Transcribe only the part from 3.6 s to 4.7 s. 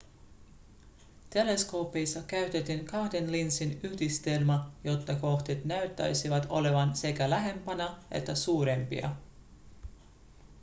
yhdistelmää